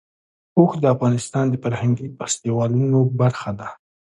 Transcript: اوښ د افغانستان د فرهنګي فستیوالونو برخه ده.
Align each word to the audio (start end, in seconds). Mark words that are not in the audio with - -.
اوښ 0.57 0.71
د 0.79 0.85
افغانستان 0.95 1.45
د 1.49 1.55
فرهنګي 1.63 2.07
فستیوالونو 2.17 2.99
برخه 3.19 3.51
ده. 3.59 3.67